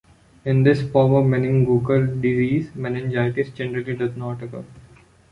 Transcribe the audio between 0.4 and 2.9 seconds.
In this form of meningococcal disease,